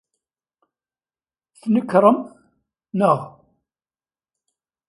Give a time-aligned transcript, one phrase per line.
[1.61, 2.17] Tnekrem,
[2.97, 3.19] naɣ?